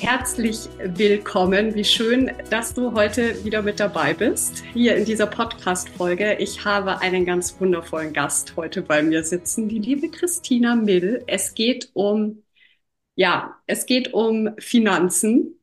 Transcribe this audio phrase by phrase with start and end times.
[0.00, 1.74] Herzlich willkommen.
[1.74, 6.36] Wie schön, dass du heute wieder mit dabei bist, hier in dieser Podcast-Folge.
[6.38, 11.22] Ich habe einen ganz wundervollen Gast heute bei mir sitzen, die liebe Christina Mill.
[11.26, 12.42] Es geht um,
[13.14, 15.60] ja, es geht um Finanzen,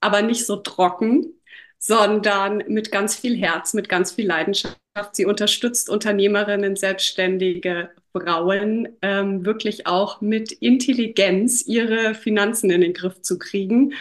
[0.00, 1.34] aber nicht so trocken,
[1.78, 4.78] sondern mit ganz viel Herz, mit ganz viel Leidenschaft.
[5.10, 13.22] Sie unterstützt Unternehmerinnen, Selbstständige, Frauen ähm, wirklich auch mit Intelligenz ihre Finanzen in den Griff
[13.22, 13.94] zu kriegen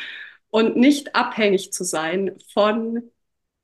[0.50, 3.04] und nicht abhängig zu sein von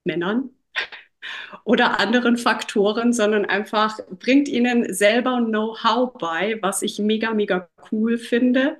[0.05, 0.51] Männern
[1.65, 8.17] oder anderen Faktoren, sondern einfach bringt ihnen selber Know-how bei, was ich mega, mega cool
[8.17, 8.79] finde.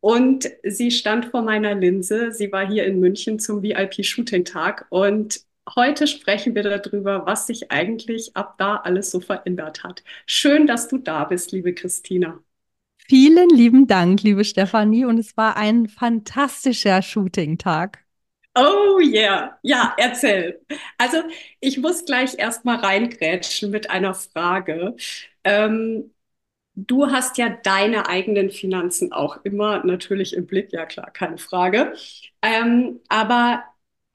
[0.00, 2.30] Und sie stand vor meiner Linse.
[2.32, 8.36] Sie war hier in München zum VIP-Shooting-Tag und Heute sprechen wir darüber, was sich eigentlich
[8.36, 10.02] ab da alles so verändert hat.
[10.26, 12.40] Schön, dass du da bist, liebe Christina.
[13.08, 15.04] Vielen lieben Dank, liebe Stefanie.
[15.06, 18.04] Und es war ein fantastischer Shooting-Tag.
[18.54, 20.60] Oh yeah, ja, erzähl.
[20.96, 21.18] Also
[21.60, 24.96] ich muss gleich erstmal reingrätschen mit einer Frage.
[25.44, 26.14] Ähm,
[26.74, 31.94] du hast ja deine eigenen Finanzen auch immer natürlich im Blick, ja klar, keine Frage.
[32.42, 33.64] Ähm, aber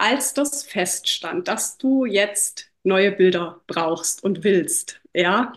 [0.01, 5.53] als das feststand, dass du jetzt neue Bilder brauchst und willst, ja,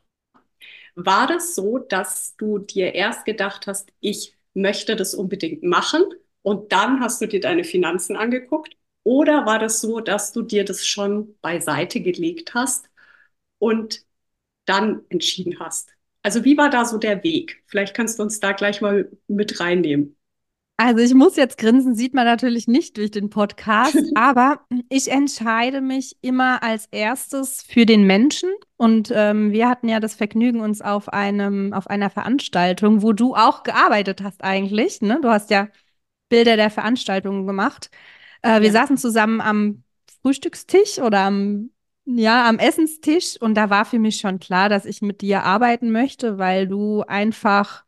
[0.95, 6.03] war das so, dass du dir erst gedacht hast, ich möchte das unbedingt machen
[6.42, 8.77] und dann hast du dir deine Finanzen angeguckt?
[9.02, 12.89] Oder war das so, dass du dir das schon beiseite gelegt hast
[13.58, 14.05] und
[14.67, 15.91] dann entschieden hast?
[16.23, 17.63] Also wie war da so der Weg?
[17.67, 20.17] Vielleicht kannst du uns da gleich mal mit reinnehmen.
[20.77, 25.80] Also ich muss jetzt grinsen, sieht man natürlich nicht durch den Podcast, aber ich entscheide
[25.80, 28.51] mich immer als erstes für den Menschen.
[28.77, 33.36] Und ähm, wir hatten ja das Vergnügen, uns auf einem, auf einer Veranstaltung, wo du
[33.36, 35.01] auch gearbeitet hast eigentlich.
[35.01, 35.20] Ne?
[35.23, 35.68] Du hast ja
[36.29, 37.91] Bilder der Veranstaltung gemacht.
[38.42, 38.73] Äh, wir ja.
[38.73, 39.85] saßen zusammen am
[40.23, 41.70] Frühstückstisch oder am,
[42.05, 45.92] ja, am Essenstisch und da war für mich schon klar, dass ich mit dir arbeiten
[45.92, 47.83] möchte, weil du einfach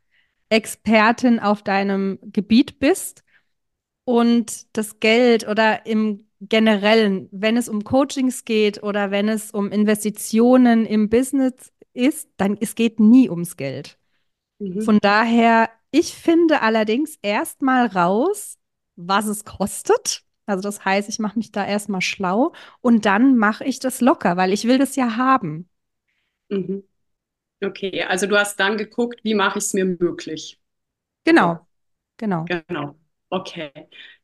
[0.49, 3.25] Expertin auf deinem Gebiet bist
[4.05, 9.71] und das Geld oder im Generellen, wenn es um Coachings geht oder wenn es um
[9.73, 13.99] Investitionen im Business ist, dann es geht nie ums Geld.
[14.59, 14.81] Mhm.
[14.81, 18.59] Von daher, ich finde allerdings erstmal raus,
[18.97, 20.25] was es kostet.
[20.47, 24.37] Also das heißt, ich mache mich da erstmal schlau und dann mache ich das locker,
[24.37, 25.69] weil ich will das ja haben.
[26.51, 26.83] Mhm.
[27.63, 30.59] Okay, also du hast dann geguckt, wie mache ich es mir möglich?
[31.25, 31.67] Genau,
[32.17, 32.57] genau.
[32.69, 32.97] Genau.
[33.31, 33.71] Okay.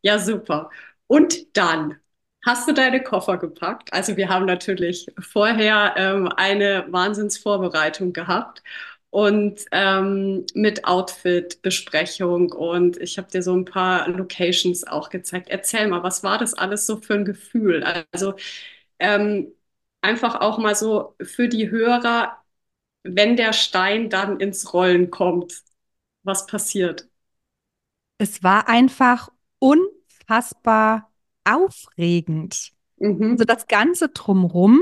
[0.02, 0.70] Ja, super.
[1.06, 1.98] Und dann
[2.44, 3.92] hast du deine Koffer gepackt.
[3.92, 8.62] Also wir haben natürlich vorher ähm, eine Wahnsinnsvorbereitung gehabt
[9.10, 15.48] und ähm, mit Outfit-Besprechung und ich habe dir so ein paar Locations auch gezeigt.
[15.50, 17.84] Erzähl mal, was war das alles so für ein Gefühl?
[18.12, 18.34] Also
[18.98, 19.52] ähm,
[20.00, 22.38] einfach auch mal so für die Hörer,
[23.04, 25.62] wenn der Stein dann ins Rollen kommt,
[26.22, 27.08] was passiert?
[28.18, 31.10] Es war einfach unfassbar
[31.44, 32.72] aufregend.
[32.98, 33.32] Mhm.
[33.32, 34.80] Also das Ganze drumrum.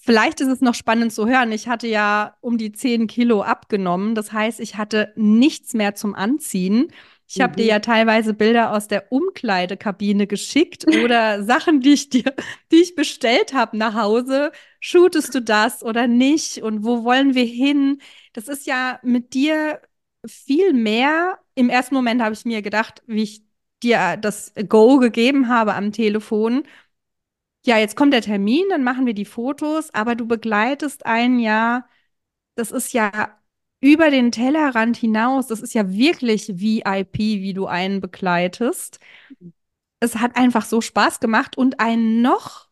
[0.00, 1.52] Vielleicht ist es noch spannend zu hören.
[1.52, 4.14] Ich hatte ja um die 10 Kilo abgenommen.
[4.14, 6.88] Das heißt, ich hatte nichts mehr zum Anziehen.
[7.34, 7.68] Ich habe dir mhm.
[7.70, 12.34] ja teilweise Bilder aus der Umkleidekabine geschickt oder Sachen, die ich dir,
[12.70, 14.52] die ich bestellt habe nach Hause.
[14.80, 16.58] Shootest du das oder nicht?
[16.62, 18.02] Und wo wollen wir hin?
[18.34, 19.80] Das ist ja mit dir
[20.26, 21.38] viel mehr.
[21.54, 23.42] Im ersten Moment habe ich mir gedacht, wie ich
[23.82, 26.64] dir das Go gegeben habe am Telefon.
[27.64, 31.88] Ja, jetzt kommt der Termin, dann machen wir die Fotos, aber du begleitest ein Jahr.
[32.56, 33.41] Das ist ja
[33.82, 39.00] über den Tellerrand hinaus, das ist ja wirklich VIP, wie du einen begleitest.
[40.00, 42.68] Es hat einfach so Spaß gemacht und ein noch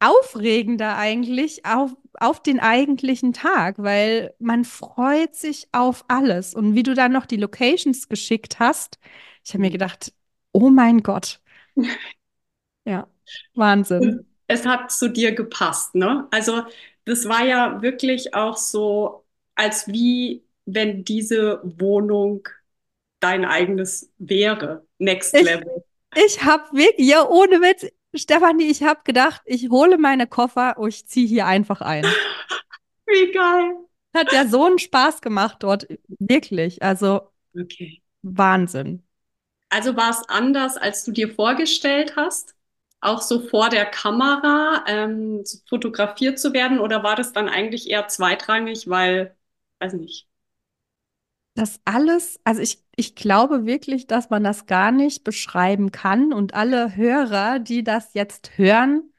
[0.00, 6.54] aufregender eigentlich auf, auf den eigentlichen Tag, weil man freut sich auf alles.
[6.54, 8.98] Und wie du dann noch die Locations geschickt hast,
[9.44, 10.12] ich habe mir gedacht,
[10.52, 11.40] oh mein Gott.
[12.86, 13.06] Ja,
[13.54, 14.24] Wahnsinn.
[14.46, 16.26] Es hat zu dir gepasst, ne?
[16.30, 16.62] Also
[17.04, 19.26] das war ja wirklich auch so
[19.58, 22.46] als wie wenn diese Wohnung
[23.20, 24.86] dein eigenes wäre.
[24.98, 25.84] Next Level.
[26.14, 30.78] Ich, ich habe wirklich, ja, ohne Witz, Stefanie, ich habe gedacht, ich hole meine Koffer
[30.78, 32.04] und ich ziehe hier einfach ein.
[33.06, 33.76] Wie geil.
[34.14, 35.86] Hat ja so einen Spaß gemacht dort,
[36.18, 36.82] wirklich.
[36.82, 38.02] Also okay.
[38.22, 39.02] Wahnsinn.
[39.70, 42.54] Also war es anders, als du dir vorgestellt hast?
[43.00, 46.80] Auch so vor der Kamera ähm, fotografiert zu werden?
[46.80, 49.36] Oder war das dann eigentlich eher zweitrangig, weil,
[49.80, 50.28] weiß nicht,
[51.58, 56.32] das alles, also ich, ich glaube wirklich, dass man das gar nicht beschreiben kann.
[56.32, 59.12] Und alle Hörer, die das jetzt hören,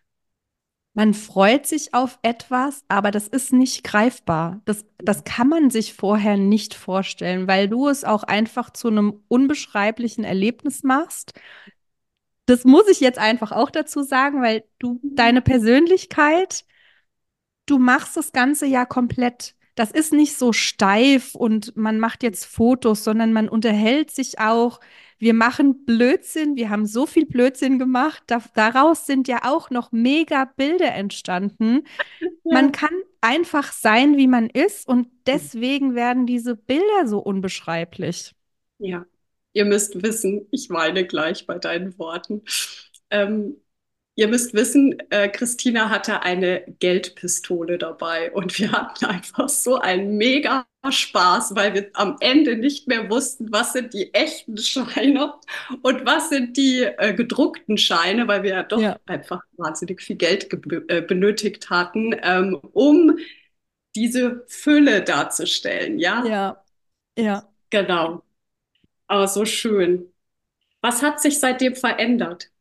[0.94, 4.62] man freut sich auf etwas, aber das ist nicht greifbar.
[4.66, 9.22] Das, das kann man sich vorher nicht vorstellen, weil du es auch einfach zu einem
[9.28, 11.34] unbeschreiblichen Erlebnis machst.
[12.46, 16.66] Das muss ich jetzt einfach auch dazu sagen, weil du deine Persönlichkeit,
[17.66, 22.44] du machst das Ganze ja komplett das ist nicht so steif und man macht jetzt
[22.44, 24.82] Fotos, sondern man unterhält sich auch.
[25.20, 28.22] Wir machen Blödsinn, wir haben so viel Blödsinn gemacht.
[28.28, 31.84] Da, daraus sind ja auch noch mega Bilder entstanden.
[32.20, 32.28] Ja.
[32.44, 32.92] Man kann
[33.22, 38.34] einfach sein, wie man ist und deswegen werden diese Bilder so unbeschreiblich.
[38.80, 39.06] Ja,
[39.54, 42.42] ihr müsst wissen, ich weine gleich bei deinen Worten.
[43.12, 43.58] Ähm,
[44.20, 50.18] Ihr müsst wissen, äh, Christina hatte eine Geldpistole dabei und wir hatten einfach so einen
[50.18, 55.36] mega Spaß, weil wir am Ende nicht mehr wussten, was sind die echten Scheine
[55.84, 59.00] und was sind die äh, gedruckten Scheine, weil wir ja doch ja.
[59.06, 60.52] einfach wahnsinnig viel Geld
[60.90, 63.18] äh, benötigt hatten, ähm, um
[63.96, 65.98] diese Fülle darzustellen.
[65.98, 66.64] Ja, ja,
[67.18, 67.50] ja.
[67.70, 68.22] Genau.
[69.08, 70.12] Aber so schön.
[70.82, 72.52] Was hat sich seitdem verändert?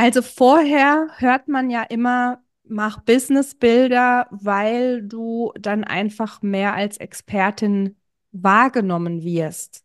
[0.00, 7.96] Also vorher hört man ja immer, mach Businessbilder, weil du dann einfach mehr als Expertin
[8.32, 9.84] wahrgenommen wirst.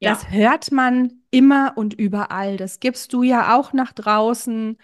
[0.00, 0.10] Ja.
[0.10, 2.56] Das hört man immer und überall.
[2.56, 4.78] Das gibst du ja auch nach draußen.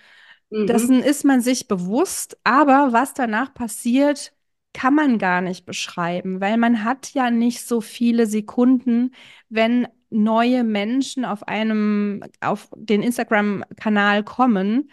[0.50, 0.66] Mhm.
[0.68, 2.38] Dessen ist man sich bewusst.
[2.44, 4.32] Aber was danach passiert,
[4.74, 9.12] kann man gar nicht beschreiben, weil man hat ja nicht so viele Sekunden,
[9.48, 14.90] wenn neue Menschen auf einem, auf den Instagram-Kanal kommen,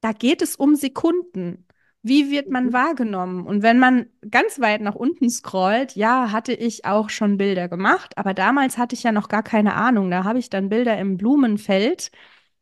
[0.00, 1.66] da geht es um Sekunden.
[2.02, 2.72] Wie wird man mhm.
[2.72, 3.46] wahrgenommen?
[3.46, 8.18] Und wenn man ganz weit nach unten scrollt, ja, hatte ich auch schon Bilder gemacht,
[8.18, 10.10] aber damals hatte ich ja noch gar keine Ahnung.
[10.10, 12.10] Da habe ich dann Bilder im Blumenfeld,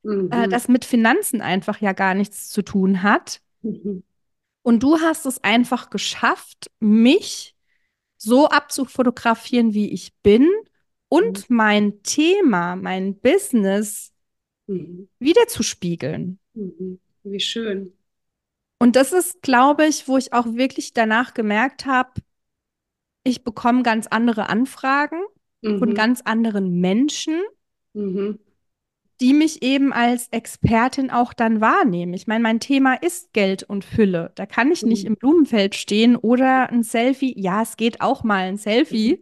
[0.04, 0.30] äh, mhm.
[0.30, 3.40] äh, das mit Finanzen einfach ja gar nichts zu tun hat.
[3.62, 4.02] Mhm.
[4.62, 7.54] Und du hast es einfach geschafft, mich
[8.18, 10.46] so abzufotografieren, wie ich bin
[11.10, 11.56] und mhm.
[11.56, 14.14] mein Thema, mein Business
[14.66, 15.08] mhm.
[15.18, 16.38] wiederzuspiegeln.
[16.54, 16.98] Mhm.
[17.24, 17.92] Wie schön.
[18.78, 22.12] Und das ist, glaube ich, wo ich auch wirklich danach gemerkt habe,
[23.24, 25.20] ich bekomme ganz andere Anfragen
[25.62, 25.94] von mhm.
[25.94, 27.38] ganz anderen Menschen,
[27.92, 28.38] mhm.
[29.20, 32.14] die mich eben als Expertin auch dann wahrnehmen.
[32.14, 34.32] Ich meine, mein Thema ist Geld und Fülle.
[34.36, 35.08] Da kann ich nicht mhm.
[35.08, 37.38] im Blumenfeld stehen oder ein Selfie.
[37.38, 39.20] Ja, es geht auch mal ein Selfie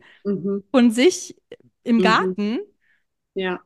[0.70, 1.34] von sich
[1.88, 2.02] im mhm.
[2.02, 2.58] Garten.
[3.34, 3.60] Ja.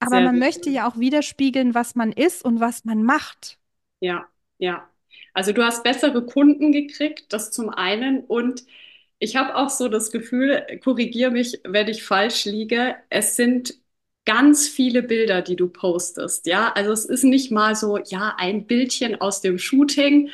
[0.00, 0.40] Aber Sehr man gut.
[0.40, 3.58] möchte ja auch widerspiegeln, was man ist und was man macht.
[4.00, 4.26] Ja,
[4.58, 4.88] ja.
[5.34, 8.24] Also du hast bessere Kunden gekriegt, das zum einen.
[8.24, 8.64] Und
[9.18, 13.74] ich habe auch so das Gefühl, korrigiere mich, wenn ich falsch liege, es sind
[14.24, 16.46] ganz viele Bilder, die du postest.
[16.46, 20.30] Ja, also es ist nicht mal so, ja, ein Bildchen aus dem Shooting,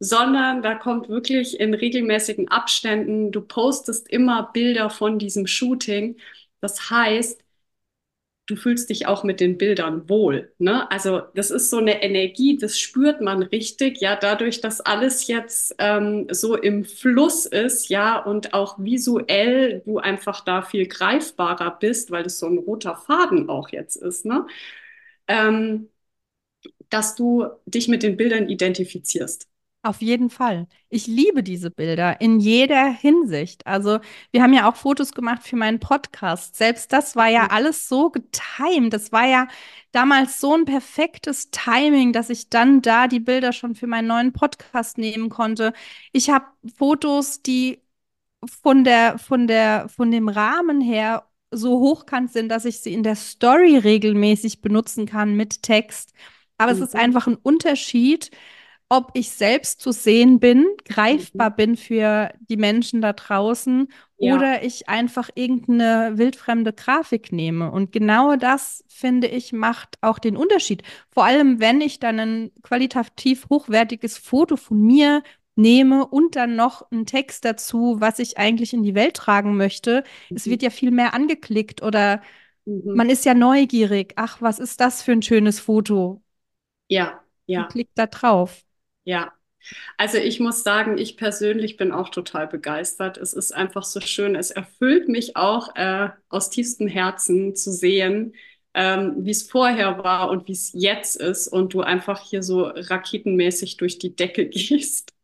[0.00, 6.16] sondern da kommt wirklich in regelmäßigen Abständen, du postest immer Bilder von diesem Shooting.
[6.60, 7.42] Das heißt,
[8.46, 10.52] du fühlst dich auch mit den Bildern wohl.
[10.58, 10.90] Ne?
[10.90, 15.74] Also das ist so eine Energie, das spürt man richtig, ja, dadurch, dass alles jetzt
[15.78, 22.10] ähm, so im Fluss ist, ja, und auch visuell du einfach da viel greifbarer bist,
[22.10, 24.46] weil es so ein roter Faden auch jetzt ist, ne?
[25.28, 25.88] Ähm,
[26.90, 29.48] dass du dich mit den Bildern identifizierst.
[29.82, 30.66] Auf jeden Fall.
[30.88, 33.64] Ich liebe diese Bilder in jeder Hinsicht.
[33.66, 34.00] Also,
[34.32, 36.56] wir haben ja auch Fotos gemacht für meinen Podcast.
[36.56, 38.92] Selbst das war ja alles so getimed.
[38.92, 39.46] Das war ja
[39.92, 44.32] damals so ein perfektes Timing, dass ich dann da die Bilder schon für meinen neuen
[44.32, 45.72] Podcast nehmen konnte.
[46.12, 47.80] Ich habe Fotos, die
[48.62, 53.02] von der, von der, von dem Rahmen her so hochkant sind, dass ich sie in
[53.04, 56.12] der Story regelmäßig benutzen kann mit Text.
[56.56, 56.82] Aber mhm.
[56.82, 58.30] es ist einfach ein Unterschied
[58.90, 61.56] ob ich selbst zu sehen bin, greifbar mhm.
[61.56, 64.34] bin für die Menschen da draußen ja.
[64.34, 67.70] oder ich einfach irgendeine wildfremde Grafik nehme.
[67.70, 70.82] Und genau das, finde ich, macht auch den Unterschied.
[71.10, 75.22] Vor allem, wenn ich dann ein qualitativ hochwertiges Foto von mir
[75.54, 80.02] nehme und dann noch einen Text dazu, was ich eigentlich in die Welt tragen möchte,
[80.30, 80.36] mhm.
[80.36, 82.22] es wird ja viel mehr angeklickt oder
[82.64, 82.94] mhm.
[82.94, 84.14] man ist ja neugierig.
[84.16, 86.22] Ach, was ist das für ein schönes Foto?
[86.88, 87.62] Ja, ja.
[87.62, 88.64] Und klickt da drauf.
[89.08, 89.32] Ja,
[89.98, 93.18] also ich muss sagen, ich persönlich bin auch total begeistert.
[93.18, 94.36] Es ist einfach so schön.
[94.36, 98.34] Es erfüllt mich auch äh, aus tiefstem Herzen zu sehen,
[98.74, 102.64] ähm, wie es vorher war und wie es jetzt ist und du einfach hier so
[102.66, 105.14] raketenmäßig durch die Decke gehst.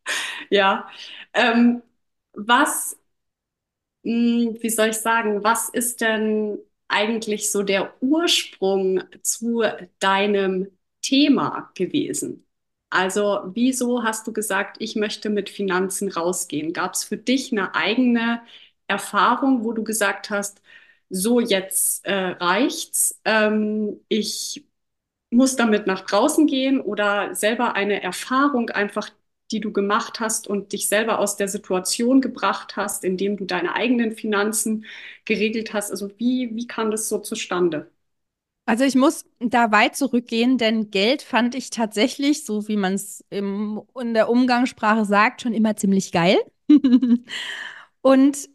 [0.50, 0.88] ja.
[1.34, 1.82] Ähm,
[2.34, 2.96] was,
[4.02, 4.12] mh,
[4.52, 9.62] hm, wie soll ich sagen, was ist denn eigentlich so der Ursprung zu
[10.00, 10.68] deinem
[11.02, 12.43] Thema gewesen?
[12.94, 16.72] Also wieso hast du gesagt, ich möchte mit Finanzen rausgehen?
[16.72, 18.42] Gab es für dich eine eigene
[18.86, 20.62] Erfahrung, wo du gesagt hast,
[21.10, 24.64] so jetzt äh, reicht's, ähm, ich
[25.30, 29.10] muss damit nach draußen gehen oder selber eine Erfahrung einfach,
[29.52, 33.74] die du gemacht hast und dich selber aus der Situation gebracht hast, indem du deine
[33.74, 34.86] eigenen Finanzen
[35.26, 35.90] geregelt hast.
[35.92, 37.90] Also wie, wie kam das so zustande?
[38.66, 43.22] Also ich muss da weit zurückgehen, denn Geld fand ich tatsächlich, so wie man es
[43.30, 46.38] in der Umgangssprache sagt, schon immer ziemlich geil.
[48.00, 48.48] Und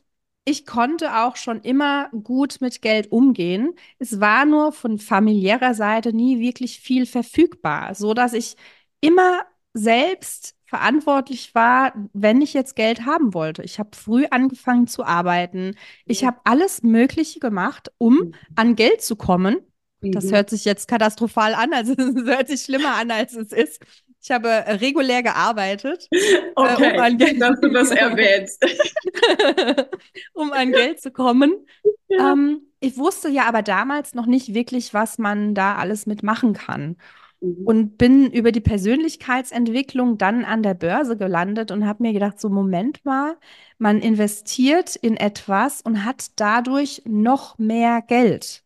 [0.45, 3.75] ich konnte auch schon immer gut mit Geld umgehen.
[3.99, 8.55] Es war nur von familiärer Seite nie wirklich viel verfügbar, so dass ich
[9.01, 13.63] immer selbst verantwortlich war, wenn ich jetzt Geld haben wollte.
[13.63, 15.75] Ich habe früh angefangen zu arbeiten.
[16.05, 18.33] Ich habe alles Mögliche gemacht, um mhm.
[18.55, 19.57] an Geld zu kommen.
[20.01, 20.31] Das mhm.
[20.31, 23.81] hört sich jetzt katastrophal an, also es hört sich schlimmer an, als es ist.
[24.21, 26.07] Ich habe äh, regulär gearbeitet.
[26.55, 28.63] Okay, äh, um Geld dass du das erwähnst.
[30.33, 31.65] um an Geld zu kommen.
[32.09, 32.33] Ja.
[32.33, 36.97] Ähm, ich wusste ja aber damals noch nicht wirklich, was man da alles mitmachen kann.
[37.39, 37.65] Mhm.
[37.65, 42.49] Und bin über die Persönlichkeitsentwicklung dann an der Börse gelandet und habe mir gedacht, so
[42.49, 43.37] Moment mal,
[43.77, 48.63] man investiert in etwas und hat dadurch noch mehr Geld.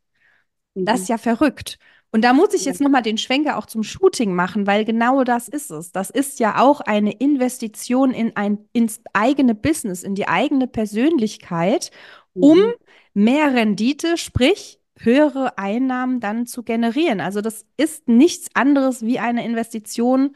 [0.75, 1.13] Das ist mhm.
[1.13, 1.77] ja verrückt.
[2.11, 5.47] Und da muss ich jetzt nochmal den Schwenker auch zum Shooting machen, weil genau das
[5.47, 5.91] ist es.
[5.91, 11.89] Das ist ja auch eine Investition in ein, ins eigene Business, in die eigene Persönlichkeit,
[12.33, 12.73] um mhm.
[13.15, 17.19] mehr Rendite, sprich höhere Einnahmen dann zu generieren.
[17.19, 20.35] Also das ist nichts anderes wie eine Investition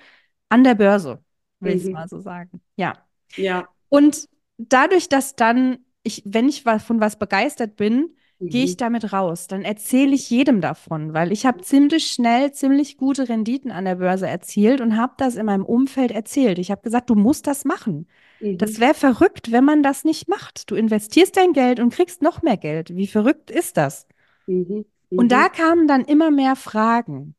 [0.50, 1.24] an der Börse,
[1.60, 1.82] will mhm.
[1.82, 2.60] ich mal so sagen.
[2.76, 3.06] Ja.
[3.36, 3.68] Ja.
[3.90, 4.28] Und
[4.58, 8.50] dadurch, dass dann ich, wenn ich von was begeistert bin, mhm.
[8.50, 8.78] gehe ich mhm.
[8.78, 9.48] damit raus.
[9.48, 13.96] Dann erzähle ich jedem davon, weil ich habe ziemlich schnell ziemlich gute Renditen an der
[13.96, 16.60] Börse erzielt und habe das in meinem Umfeld erzählt.
[16.60, 18.08] Ich habe gesagt, du musst das machen.
[18.40, 18.58] Mhm.
[18.58, 20.70] Das wäre verrückt, wenn man das nicht macht.
[20.72, 22.96] Du investierst dein Geld und kriegst noch mehr Geld.
[22.96, 24.08] Wie verrückt ist das?
[24.46, 24.86] Mhm.
[25.10, 25.52] Und da mhm.
[25.54, 27.36] kamen dann immer mehr Fragen.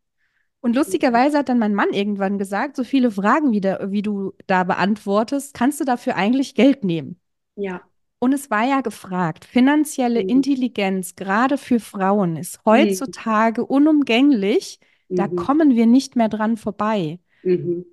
[0.60, 4.32] Und lustigerweise hat dann mein Mann irgendwann gesagt, so viele Fragen, wie, da, wie du
[4.46, 7.20] da beantwortest, kannst du dafür eigentlich Geld nehmen.
[7.56, 7.82] Ja.
[8.20, 10.28] Und es war ja gefragt, finanzielle mhm.
[10.28, 12.70] Intelligenz, gerade für Frauen, ist mhm.
[12.70, 13.68] heutzutage mhm.
[13.68, 14.80] unumgänglich.
[15.08, 15.36] Da mhm.
[15.36, 17.20] kommen wir nicht mehr dran vorbei.
[17.42, 17.86] Mhm.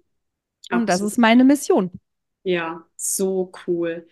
[0.72, 1.92] Und das ist meine Mission.
[2.44, 4.08] Ja, so cool.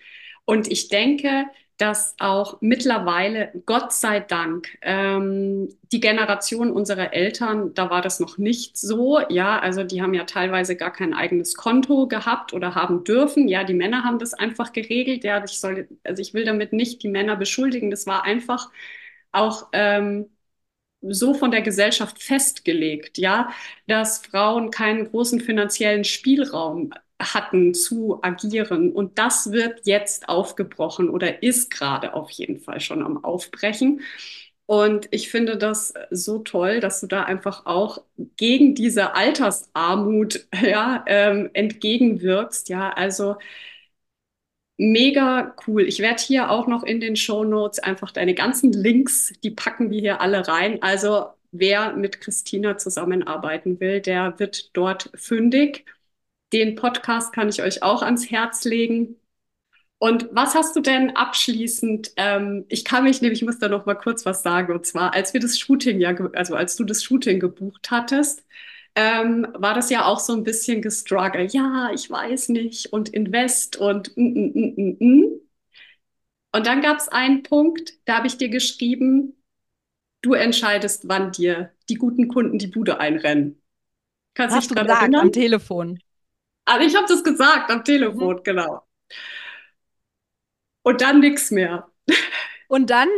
[0.46, 1.46] Und ich denke,
[1.77, 8.38] dass auch mittlerweile, Gott sei Dank, ähm, die Generation unserer Eltern, da war das noch
[8.38, 9.20] nicht so.
[9.30, 13.48] Ja, also die haben ja teilweise gar kein eigenes Konto gehabt oder haben dürfen.
[13.48, 15.24] Ja, die Männer haben das einfach geregelt.
[15.24, 17.89] Ja, ich soll, also ich will damit nicht die Männer beschuldigen.
[17.92, 18.70] Das war einfach
[19.32, 20.30] auch ähm,
[21.01, 23.50] so von der Gesellschaft festgelegt, ja,
[23.88, 28.91] dass Frauen keinen großen finanziellen Spielraum hatten zu agieren.
[28.91, 34.01] Und das wird jetzt aufgebrochen oder ist gerade auf jeden Fall schon am Aufbrechen.
[34.65, 38.00] Und ich finde das so toll, dass du da einfach auch
[38.38, 42.70] gegen diese Altersarmut ja, ähm, entgegenwirkst.
[42.70, 43.36] Ja, also
[44.77, 45.84] mega cool.
[45.84, 49.89] Ich werde hier auch noch in den Show Notes einfach deine ganzen Links, die packen
[49.91, 50.82] wir hier alle rein.
[50.82, 55.86] Also wer mit Christina zusammenarbeiten will, der wird dort fündig.
[56.53, 59.15] Den Podcast kann ich euch auch ans Herz legen.
[59.98, 62.12] Und was hast du denn abschließend?
[62.17, 64.74] Ähm, ich kann mich nämlich, ich muss da noch mal kurz was sagen.
[64.74, 68.43] Und zwar, als wir das Shooting ja, also als du das Shooting gebucht hattest,
[68.95, 71.45] ähm, war das ja auch so ein bisschen gestruggle.
[71.45, 74.98] Ja, ich weiß nicht und Invest und mm, mm, mm, mm.
[75.00, 75.39] mm.
[76.51, 79.36] und dann gab es einen Punkt, da habe ich dir geschrieben,
[80.22, 83.62] du entscheidest, wann dir die guten Kunden die Bude einrennen.
[84.36, 85.22] Kannst du dich daran erinnern?
[85.22, 86.00] Am Telefon.
[86.65, 88.43] Also ich habe das gesagt am Telefon, mhm.
[88.43, 88.84] genau.
[90.84, 91.88] Und dann nichts mehr.
[92.67, 93.10] Und dann,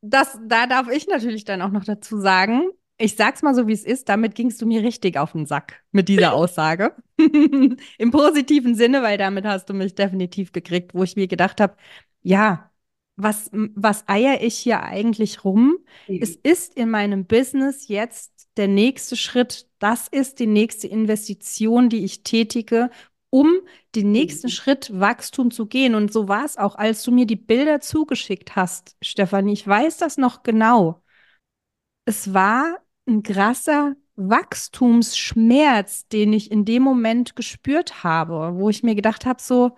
[0.00, 3.72] das, da darf ich natürlich dann auch noch dazu sagen, Ich sag's mal so, wie
[3.72, 4.08] es ist.
[4.08, 6.94] Damit gingst du mir richtig auf den Sack mit dieser Aussage.
[7.18, 11.76] Im positiven Sinne, weil damit hast du mich definitiv gekriegt, wo ich mir gedacht habe,
[12.22, 12.70] ja,
[13.16, 15.78] was, was eier ich hier eigentlich rum?
[16.06, 16.18] Mhm.
[16.20, 19.68] Es ist in meinem Business jetzt der nächste Schritt.
[19.82, 22.88] Das ist die nächste Investition, die ich tätige,
[23.30, 23.50] um
[23.96, 24.52] den nächsten mhm.
[24.52, 25.96] Schritt Wachstum zu gehen.
[25.96, 29.54] Und so war es auch, als du mir die Bilder zugeschickt hast, Stefanie.
[29.54, 31.02] Ich weiß das noch genau.
[32.04, 38.94] Es war ein krasser Wachstumsschmerz, den ich in dem Moment gespürt habe, wo ich mir
[38.94, 39.76] gedacht habe, so,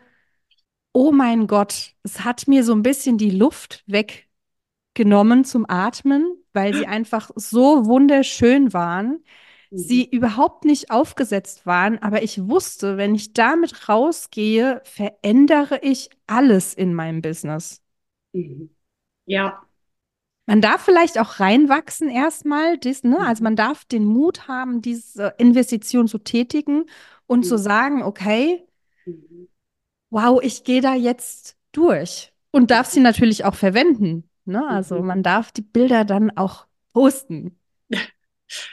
[0.93, 6.75] oh mein Gott, es hat mir so ein bisschen die Luft weggenommen zum Atmen, weil
[6.75, 9.25] sie einfach so wunderschön waren.
[9.71, 16.75] Sie überhaupt nicht aufgesetzt waren, aber ich wusste, wenn ich damit rausgehe, verändere ich alles
[16.75, 17.81] in meinem Business.
[18.33, 18.71] Mhm.
[19.27, 19.65] Ja,
[20.47, 23.19] man darf vielleicht auch reinwachsen erstmal, dies, ne?
[23.19, 23.45] also mhm.
[23.45, 26.85] man darf den Mut haben, diese Investition zu tätigen
[27.27, 27.45] und mhm.
[27.45, 28.67] zu sagen, okay,
[29.07, 29.49] mhm.
[30.11, 34.29] wow, ich gehe da jetzt durch und darf sie natürlich auch verwenden.
[34.45, 34.67] Ne?
[34.67, 35.07] Also mhm.
[35.07, 37.59] man darf die Bilder dann auch posten.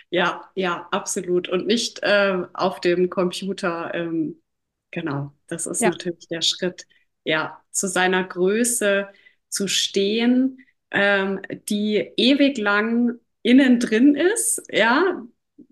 [0.10, 1.50] Ja, ja, absolut.
[1.50, 3.94] Und nicht äh, auf dem Computer.
[3.94, 4.42] Ähm,
[4.92, 5.90] genau, das ist ja.
[5.90, 6.86] natürlich der Schritt,
[7.24, 9.08] ja, zu seiner Größe
[9.50, 10.58] zu stehen
[10.92, 15.26] ähm, die ewig lang innen drin ist, ja,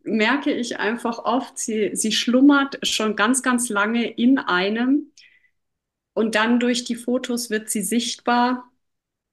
[0.04, 5.12] merke ich einfach oft, sie, sie schlummert schon ganz, ganz lange in einem
[6.14, 8.72] und dann durch die Fotos wird sie sichtbar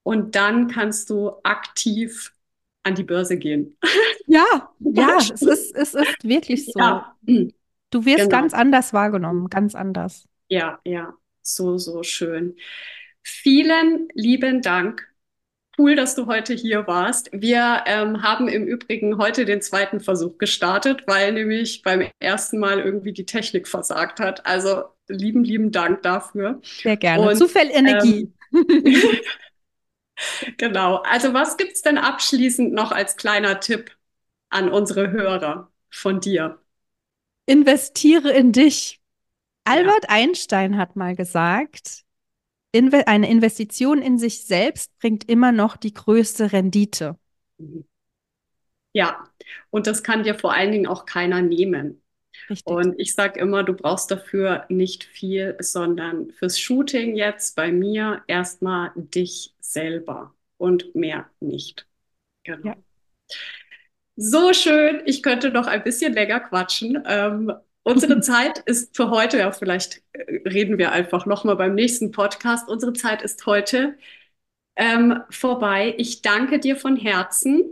[0.03, 2.33] und dann kannst du aktiv
[2.87, 3.77] an die Börse gehen.
[4.27, 6.79] Ja, ja, es ist, es ist wirklich so.
[6.79, 7.17] Ja.
[7.91, 8.29] Du wirst genau.
[8.31, 10.27] ganz anders wahrgenommen, ganz anders.
[10.49, 12.57] Ja, ja, so, so schön.
[13.23, 15.07] Vielen lieben Dank
[15.79, 17.29] Cool, dass du heute hier warst.
[17.33, 22.81] Wir ähm, haben im Übrigen heute den zweiten Versuch gestartet, weil nämlich beim ersten Mal
[22.81, 24.47] irgendwie die Technik versagt hat.
[24.47, 26.61] Also lieben, lieben Dank dafür.
[26.63, 27.29] Sehr gerne.
[27.29, 28.33] Und, Energie.
[28.55, 28.65] Ähm,
[30.57, 30.97] genau.
[30.97, 33.97] Also was gibt es denn abschließend noch als kleiner Tipp
[34.49, 36.61] an unsere Hörer von dir?
[37.47, 39.01] Investiere in dich.
[39.65, 40.11] Albert ja.
[40.11, 42.05] Einstein hat mal gesagt,
[42.73, 47.19] Inve eine Investition in sich selbst bringt immer noch die größte Rendite.
[48.93, 49.25] Ja,
[49.71, 52.03] und das kann dir vor allen Dingen auch keiner nehmen.
[52.49, 52.67] Richtig.
[52.67, 58.23] Und ich sage immer, du brauchst dafür nicht viel, sondern fürs Shooting jetzt bei mir
[58.27, 61.87] erstmal dich selber und mehr nicht.
[62.45, 62.69] Genau.
[62.69, 62.77] Ja.
[64.17, 65.03] So schön.
[65.05, 67.03] Ich könnte noch ein bisschen länger quatschen.
[67.07, 67.53] Ähm,
[67.87, 72.69] Unsere Zeit ist für heute, ja, vielleicht äh, reden wir einfach nochmal beim nächsten Podcast.
[72.69, 73.97] Unsere Zeit ist heute
[74.75, 75.95] ähm, vorbei.
[75.97, 77.63] Ich danke dir von Herzen.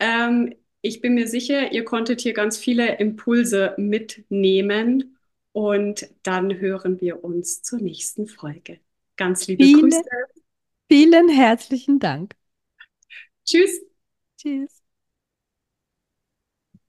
[0.00, 5.16] Ähm, ich bin mir sicher, ihr konntet hier ganz viele Impulse mitnehmen
[5.52, 8.80] und dann hören wir uns zur nächsten Folge.
[9.16, 10.02] Ganz liebe Viele, Grüße.
[10.88, 12.34] Vielen herzlichen Dank.
[13.44, 13.80] Tschüss.
[14.40, 14.80] Tschüss.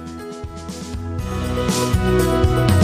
[1.56, 2.75] Thank you.